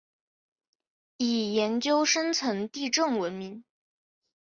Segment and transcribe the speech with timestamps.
[1.17, 3.63] 以研究深层地震闻名。